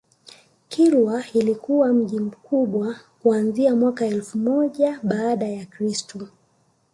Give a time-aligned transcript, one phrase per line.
[0.69, 6.27] Kilwa ilikuwa mji mkubwa kuanzia mwaka elfu moja baada ya Kristo